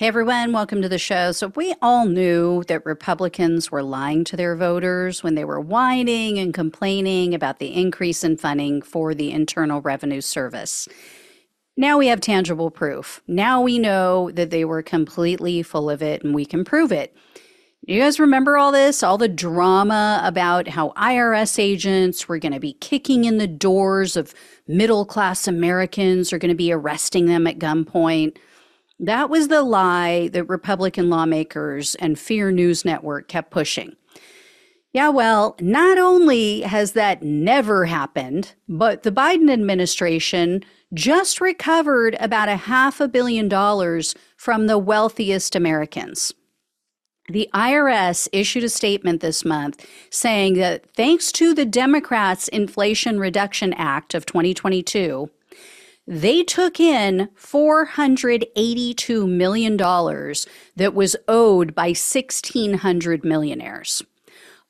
[0.00, 1.30] Hey everyone, welcome to the show.
[1.32, 6.38] So, we all knew that Republicans were lying to their voters when they were whining
[6.38, 10.88] and complaining about the increase in funding for the Internal Revenue Service.
[11.76, 13.20] Now we have tangible proof.
[13.26, 17.14] Now we know that they were completely full of it and we can prove it.
[17.86, 19.02] You guys remember all this?
[19.02, 24.16] All the drama about how IRS agents were going to be kicking in the doors
[24.16, 24.32] of
[24.66, 28.38] middle class Americans, are going to be arresting them at gunpoint.
[29.02, 33.96] That was the lie that Republican lawmakers and Fear News Network kept pushing.
[34.92, 42.50] Yeah, well, not only has that never happened, but the Biden administration just recovered about
[42.50, 46.34] a half a billion dollars from the wealthiest Americans.
[47.30, 53.72] The IRS issued a statement this month saying that thanks to the Democrats' Inflation Reduction
[53.74, 55.30] Act of 2022,
[56.10, 64.02] they took in $482 million that was owed by 1,600 millionaires.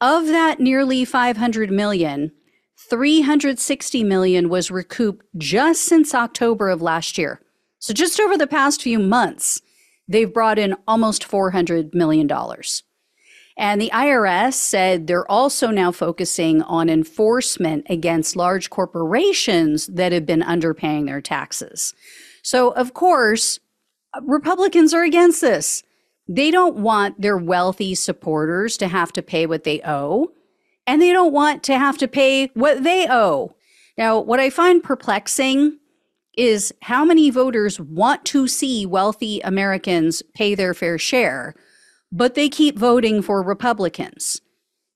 [0.00, 2.32] Of that nearly 500 million,
[2.78, 7.42] 360 million was recouped just since October of last year.
[7.80, 9.60] So just over the past few months,
[10.08, 12.26] they've brought in almost $400 million.
[13.56, 20.26] And the IRS said they're also now focusing on enforcement against large corporations that have
[20.26, 21.94] been underpaying their taxes.
[22.42, 23.58] So, of course,
[24.22, 25.82] Republicans are against this.
[26.28, 30.32] They don't want their wealthy supporters to have to pay what they owe,
[30.86, 33.54] and they don't want to have to pay what they owe.
[33.96, 35.78] Now, what I find perplexing
[36.36, 41.54] is how many voters want to see wealthy Americans pay their fair share
[42.12, 44.40] but they keep voting for Republicans.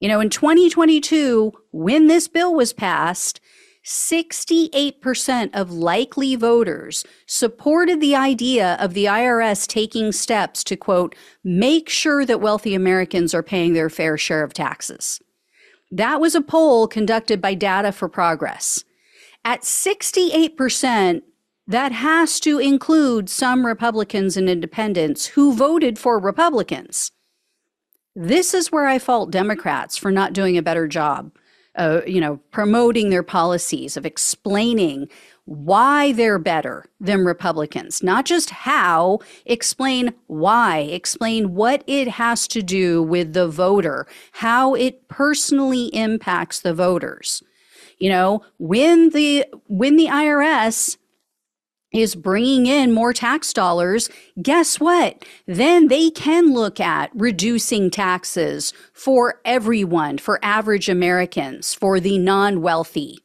[0.00, 3.40] You know, in 2022, when this bill was passed,
[3.84, 11.90] 68% of likely voters supported the idea of the IRS taking steps to, quote, make
[11.90, 15.20] sure that wealthy Americans are paying their fair share of taxes.
[15.90, 18.84] That was a poll conducted by Data for Progress.
[19.44, 21.22] At 68%,
[21.66, 27.10] that has to include some Republicans and independents who voted for Republicans.
[28.14, 31.32] This is where I fault Democrats for not doing a better job,
[31.76, 35.08] uh, you know, promoting their policies, of explaining
[35.46, 42.62] why they're better than Republicans, not just how, explain why, explain what it has to
[42.62, 47.42] do with the voter, how it personally impacts the voters.
[47.98, 50.96] You know, when the when the IRS
[51.94, 54.10] is bringing in more tax dollars,
[54.42, 55.24] guess what?
[55.46, 62.60] Then they can look at reducing taxes for everyone, for average Americans, for the non
[62.60, 63.20] wealthy.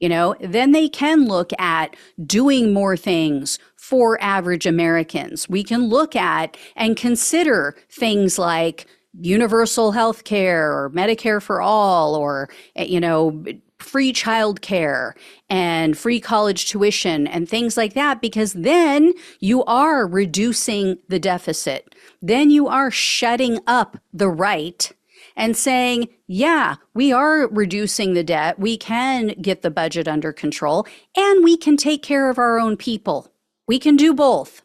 [0.00, 1.94] You know, then they can look at
[2.26, 5.48] doing more things for average Americans.
[5.48, 8.86] We can look at and consider things like
[9.20, 13.44] universal health care or Medicare for all or, eh, you know,
[13.78, 15.12] free childcare
[15.50, 21.94] and free college tuition and things like that, because then you are reducing the deficit.
[22.22, 24.90] Then you are shutting up the right
[25.36, 28.58] and saying, yeah, we are reducing the debt.
[28.58, 30.86] We can get the budget under control
[31.16, 33.32] and we can take care of our own people.
[33.66, 34.62] We can do both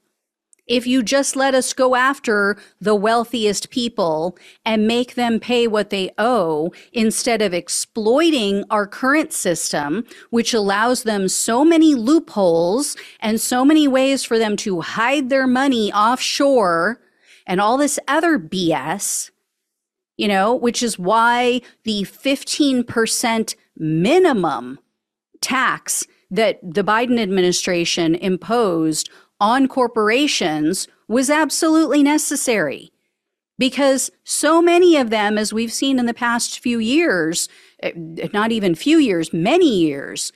[0.70, 5.90] if you just let us go after the wealthiest people and make them pay what
[5.90, 13.42] they owe instead of exploiting our current system, which allows them so many loopholes and
[13.42, 17.02] so many ways for them to hide their money offshore
[17.48, 19.32] and all this other BS,
[20.18, 24.78] you know, which is why the 15% minimum
[25.42, 32.92] tax that the Biden administration imposed on corporations was absolutely necessary
[33.60, 37.50] because so many of them, as we've seen in the past few years,
[37.84, 37.92] eh,
[38.34, 40.32] not even few years, many years,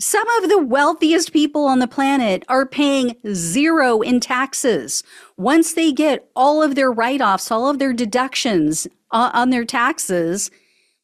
[0.00, 5.02] some of the wealthiest people on the planet are paying zero in taxes.
[5.36, 9.64] Once they get all of their write offs, all of their deductions uh, on their
[9.64, 10.52] taxes,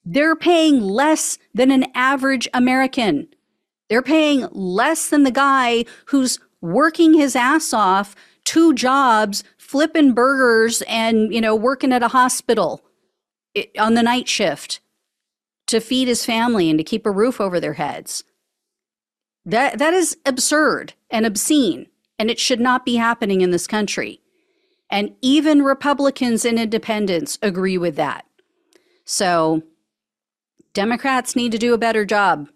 [0.05, 3.27] they're paying less than an average American.
[3.89, 10.83] They're paying less than the guy who's working his ass off, two jobs, flipping burgers
[10.89, 12.83] and, you know, working at a hospital
[13.79, 14.81] on the night shift
[15.67, 18.25] to feed his family and to keep a roof over their heads.
[19.45, 21.87] That that is absurd and obscene
[22.19, 24.21] and it should not be happening in this country.
[24.91, 28.25] And even Republicans and independents agree with that.
[29.05, 29.63] So
[30.73, 32.49] Democrats need to do a better job.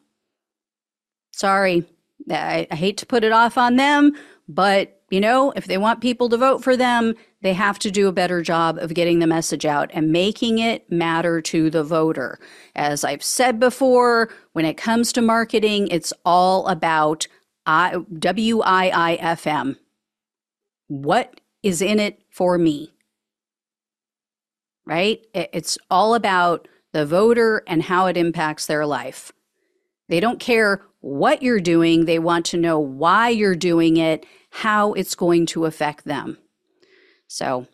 [1.32, 1.84] Sorry.
[2.30, 4.12] I, I hate to put it off on them,
[4.48, 8.08] but you know, if they want people to vote for them, they have to do
[8.08, 12.38] a better job of getting the message out and making it matter to the voter.
[12.74, 17.26] As I've said before, when it comes to marketing, it's all about
[17.64, 19.76] I, W-I-I-F-M.
[20.88, 22.92] What is in it for me?
[24.84, 25.24] Right?
[25.32, 29.32] It's all about the voter and how it impacts their life.
[30.08, 34.92] They don't care what you're doing, they want to know why you're doing it, how
[34.94, 36.38] it's going to affect them.
[37.28, 37.66] So,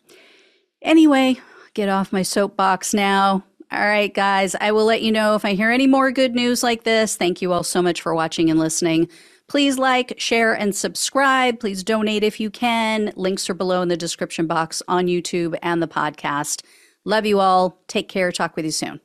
[0.81, 1.37] anyway,
[1.73, 3.43] get off my soapbox now.
[3.71, 6.61] All right, guys, I will let you know if I hear any more good news
[6.61, 7.15] like this.
[7.15, 9.09] Thank you all so much for watching and listening.
[9.47, 11.59] Please like, share, and subscribe.
[11.59, 13.11] Please donate if you can.
[13.15, 16.63] Links are below in the description box on YouTube and the podcast.
[17.05, 17.79] Love you all.
[17.87, 18.31] Take care.
[18.31, 18.99] Talk with you soon.